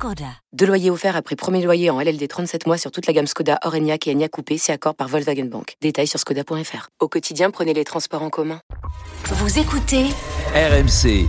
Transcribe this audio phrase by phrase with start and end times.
[0.00, 0.24] Skoda.
[0.54, 3.58] Deux loyers offerts après premier loyer en LLD 37 mois sur toute la gamme Skoda,
[3.66, 5.74] Orenia et Enya Coupé, c'est accord par Volkswagen Bank.
[5.82, 6.88] Détails sur skoda.fr.
[7.00, 8.62] Au quotidien, prenez les transports en commun.
[9.26, 10.04] Vous écoutez
[10.54, 11.26] RMC.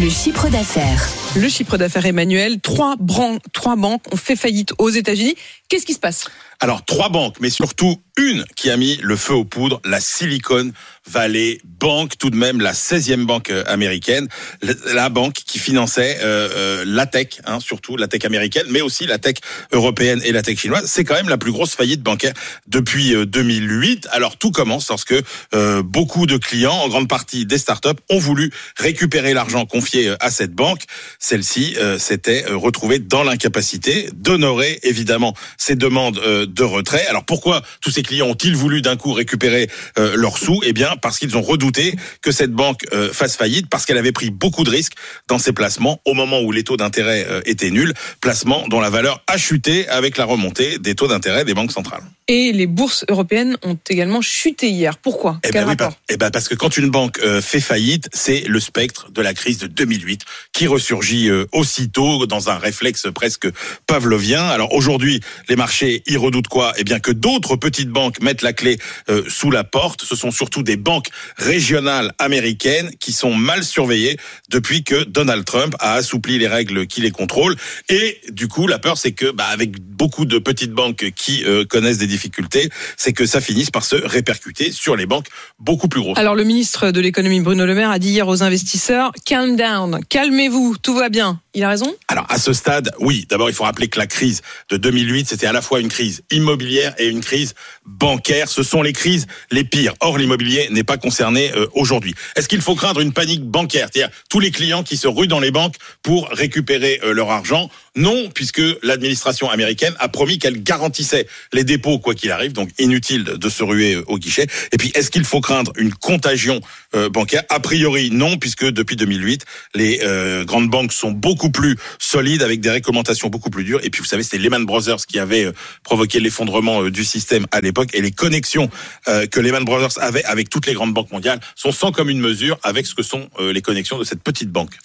[0.00, 1.06] le chiffre d'affaires.
[1.36, 5.34] Le chiffre d'affaires Emmanuel, trois, bran- trois banques ont fait faillite aux États-Unis.
[5.68, 6.24] Qu'est-ce qui se passe?
[6.60, 10.70] Alors, trois banques, mais surtout une qui a mis le feu aux poudres, la Silicon
[11.10, 14.28] Valley Bank, tout de même la 16e banque euh, américaine,
[14.62, 19.04] la- banque qui finançait euh, euh, la tech, hein, surtout la tech américaine, mais aussi
[19.06, 19.34] la tech
[19.72, 20.84] européenne et la tech chinoise.
[20.86, 22.32] C'est quand même la plus grosse faillite bancaire
[22.68, 24.06] depuis euh, 2008.
[24.12, 25.14] Alors, tout commence lorsque
[25.54, 30.16] euh, beaucoup de clients, en grande partie des startups, ont voulu récupérer l'argent confié euh,
[30.20, 30.84] à cette banque.
[31.18, 37.04] Celle-ci euh, s'était euh, retrouvée dans l'incapacité d'honorer évidemment ces demandes euh, de retrait.
[37.08, 40.60] Alors pourquoi tous ces clients ont-ils voulu d'un coup récupérer euh, leurs sous?
[40.64, 44.12] Eh bien parce qu'ils ont redouté que cette banque euh, fasse faillite parce qu'elle avait
[44.12, 44.94] pris beaucoup de risques
[45.28, 48.90] dans ses placements au moment où les taux d'intérêt euh, étaient nuls, placements dont la
[48.90, 52.02] valeur a chuté avec la remontée des taux d'intérêt des banques centrales.
[52.28, 54.98] Et les bourses européennes ont également chuté hier.
[54.98, 55.38] Pourquoi?
[55.44, 55.96] Eh Quel ben oui, rapport?
[56.08, 59.58] eh ben parce que quand une banque fait faillite, c'est le spectre de la crise
[59.58, 63.48] de 2008 qui ressurgit aussitôt dans un réflexe presque
[63.86, 64.44] pavlovien.
[64.46, 66.72] Alors aujourd'hui, les marchés y redoutent quoi?
[66.78, 70.02] Eh bien que d'autres petites banques mettent la clé euh, sous la porte.
[70.02, 74.16] Ce sont surtout des banques régionales américaines qui sont mal surveillées
[74.50, 77.56] depuis que Donald Trump a assoupli les règles qui les contrôlent.
[77.88, 81.64] Et du coup, la peur, c'est que bah, avec beaucoup de petites banques qui euh,
[81.64, 86.00] connaissent des difficultés, c'est que ça finisse par se répercuter sur les banques beaucoup plus
[86.00, 86.18] grosses.
[86.18, 89.12] Alors le ministre de l'économie Bruno Le Maire a dit hier aux investisseurs
[89.56, 91.41] down, calmez-vous, tout va bien.
[91.54, 91.94] Il a raison?
[92.08, 93.26] Alors à ce stade, oui.
[93.28, 94.40] D'abord, il faut rappeler que la crise
[94.70, 97.54] de 2008, c'était à la fois une crise immobilière et une crise
[97.84, 98.48] bancaire.
[98.48, 99.92] Ce sont les crises les pires.
[100.00, 102.14] Or, l'immobilier n'est pas concerné euh, aujourd'hui.
[102.36, 105.40] Est-ce qu'il faut craindre une panique bancaire, c'est-à-dire tous les clients qui se ruent dans
[105.40, 111.26] les banques pour récupérer euh, leur argent Non, puisque l'administration américaine a promis qu'elle garantissait
[111.52, 112.52] les dépôts quoi qu'il arrive.
[112.52, 114.46] Donc inutile de se ruer euh, au guichet.
[114.72, 116.62] Et puis, est-ce qu'il faut craindre une contagion
[116.94, 117.42] euh, bancaire?
[117.50, 119.44] A priori, non, puisque depuis 2008,
[119.74, 123.80] les euh, grandes banques sont beaucoup plus solides avec des réglementations beaucoup plus dures.
[123.82, 125.52] Et puis, vous savez, c'était Lehman Brothers qui avait
[125.82, 127.90] provoqué l'effondrement du système à l'époque.
[127.92, 128.70] Et les connexions
[129.06, 132.86] que Lehman Brothers avait avec toutes les grandes banques mondiales sont sans commune mesure avec
[132.86, 134.78] ce que sont les connexions de cette petite banque.